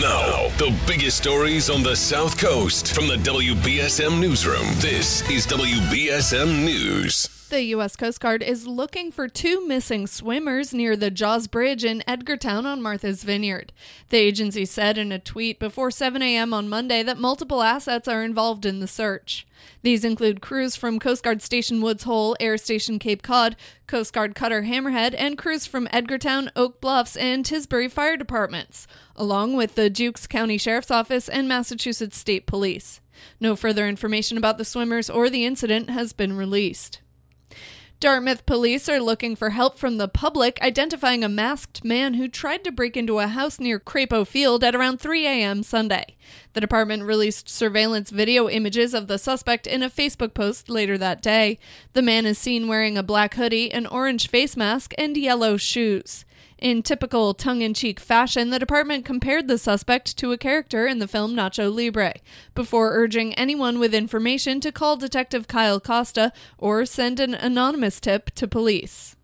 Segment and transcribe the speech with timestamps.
[0.00, 4.66] Now, the biggest stories on the South Coast from the WBSM Newsroom.
[4.80, 7.33] This is WBSM News.
[7.54, 7.94] The U.S.
[7.94, 12.82] Coast Guard is looking for two missing swimmers near the Jaws Bridge in Edgartown on
[12.82, 13.72] Martha's Vineyard.
[14.08, 16.52] The agency said in a tweet before 7 a.m.
[16.52, 19.46] on Monday that multiple assets are involved in the search.
[19.82, 23.54] These include crews from Coast Guard Station Woods Hole, Air Station Cape Cod,
[23.86, 29.54] Coast Guard Cutter Hammerhead, and crews from Edgartown, Oak Bluffs, and Tisbury Fire Departments, along
[29.54, 33.00] with the Dukes County Sheriff's Office and Massachusetts State Police.
[33.38, 37.00] No further information about the swimmers or the incident has been released.
[38.04, 42.62] Dartmouth police are looking for help from the public identifying a masked man who tried
[42.64, 45.62] to break into a house near Crapo Field at around 3 a.m.
[45.62, 46.14] Sunday.
[46.52, 51.22] The department released surveillance video images of the suspect in a Facebook post later that
[51.22, 51.58] day.
[51.94, 56.26] The man is seen wearing a black hoodie, an orange face mask, and yellow shoes.
[56.58, 60.98] In typical tongue in cheek fashion, the department compared the suspect to a character in
[60.98, 62.14] the film Nacho Libre,
[62.54, 68.30] before urging anyone with information to call Detective Kyle Costa or send an anonymous tip
[68.36, 69.16] to police.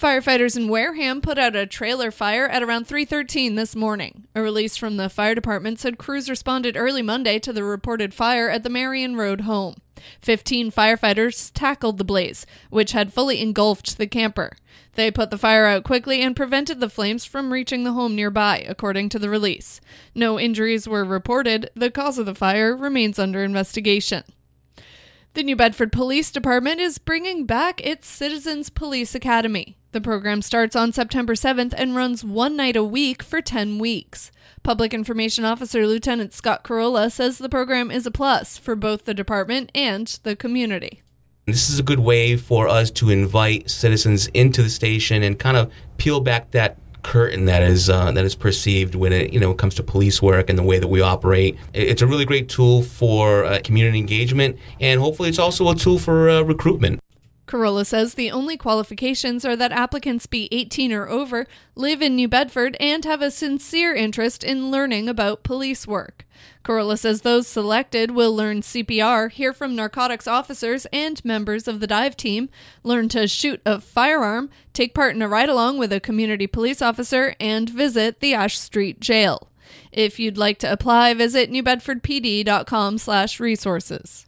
[0.00, 4.28] Firefighters in Wareham put out a trailer fire at around 3:13 this morning.
[4.32, 8.48] A release from the fire department said crews responded early Monday to the reported fire
[8.48, 9.74] at the Marion Road home.
[10.20, 14.56] 15 firefighters tackled the blaze, which had fully engulfed the camper.
[14.98, 18.66] They put the fire out quickly and prevented the flames from reaching the home nearby,
[18.68, 19.80] according to the release.
[20.12, 21.70] No injuries were reported.
[21.76, 24.24] The cause of the fire remains under investigation.
[25.34, 29.76] The New Bedford Police Department is bringing back its Citizens Police Academy.
[29.92, 34.32] The program starts on September 7th and runs one night a week for 10 weeks.
[34.64, 39.14] Public Information Officer Lieutenant Scott Carola says the program is a plus for both the
[39.14, 41.02] department and the community.
[41.48, 45.56] This is a good way for us to invite citizens into the station and kind
[45.56, 49.54] of peel back that curtain that is uh, that is perceived when it you know
[49.54, 51.56] comes to police work and the way that we operate.
[51.72, 55.98] It's a really great tool for uh, community engagement, and hopefully, it's also a tool
[55.98, 57.00] for uh, recruitment.
[57.48, 62.28] Carola says the only qualifications are that applicants be 18 or over, live in New
[62.28, 66.26] Bedford, and have a sincere interest in learning about police work.
[66.62, 71.86] Carola says those selected will learn CPR, hear from narcotics officers and members of the
[71.86, 72.50] dive team,
[72.82, 76.82] learn to shoot a firearm, take part in a ride along with a community police
[76.82, 79.48] officer, and visit the Ash Street Jail.
[79.90, 84.27] If you'd like to apply, visit newbedfordpd.com/resources.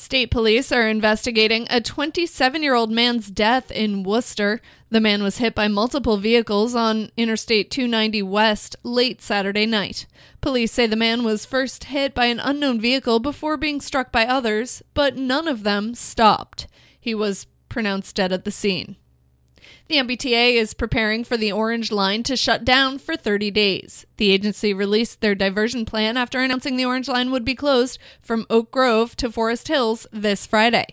[0.00, 4.60] State police are investigating a 27 year old man's death in Worcester.
[4.90, 10.06] The man was hit by multiple vehicles on Interstate 290 West late Saturday night.
[10.40, 14.24] Police say the man was first hit by an unknown vehicle before being struck by
[14.24, 16.68] others, but none of them stopped.
[17.00, 18.94] He was pronounced dead at the scene.
[19.88, 24.06] The MBTA is preparing for the Orange Line to shut down for 30 days.
[24.16, 28.46] The agency released their diversion plan after announcing the Orange Line would be closed from
[28.50, 30.86] Oak Grove to Forest Hills this Friday.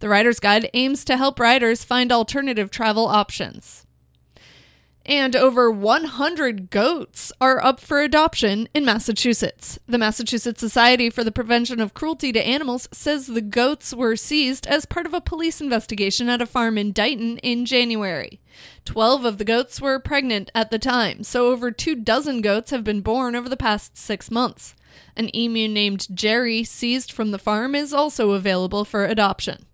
[0.00, 3.85] The Rider's Guide aims to help riders find alternative travel options
[5.06, 9.78] and over 100 goats are up for adoption in Massachusetts.
[9.86, 14.66] The Massachusetts Society for the Prevention of Cruelty to Animals says the goats were seized
[14.66, 18.40] as part of a police investigation at a farm in Dighton in January.
[18.84, 22.82] Twelve of the goats were pregnant at the time, so over two dozen goats have
[22.82, 24.74] been born over the past six months.
[25.16, 29.65] An emu named Jerry, seized from the farm, is also available for adoption.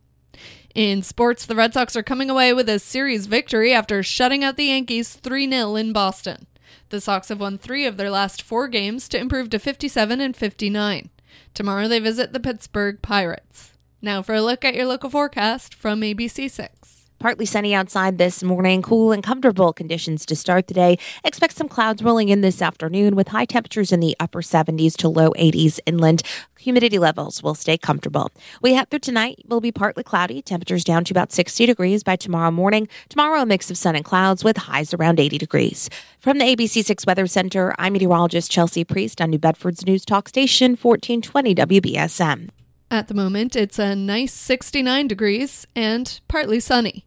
[0.75, 4.57] In sports, the Red Sox are coming away with a series victory after shutting out
[4.57, 6.47] the Yankees 3 0 in Boston.
[6.89, 10.35] The Sox have won three of their last four games to improve to 57 and
[10.35, 11.11] 59.
[11.53, 13.73] Tomorrow they visit the Pittsburgh Pirates.
[14.01, 17.02] Now for a look at your local forecast from ABC6.
[17.23, 20.99] Partly sunny outside this morning, cool and comfortable conditions to start the day.
[21.23, 25.09] Expect some clouds rolling in this afternoon with high temperatures in the upper 70s to
[25.09, 26.23] low 80s inland.
[26.59, 28.33] Humidity levels will stay comfortable.
[28.61, 32.17] We head through tonight will be partly cloudy, temperatures down to about 60 degrees by
[32.17, 32.89] tomorrow morning.
[33.09, 35.89] Tomorrow, a mix of sun and clouds with highs around 80 degrees.
[36.19, 40.73] From the ABC6 Weather Center, I'm meteorologist Chelsea Priest on New Bedford's News Talk Station
[40.73, 42.49] 1420 WBSM.
[42.91, 47.07] At the moment, it's a nice 69 degrees and partly sunny.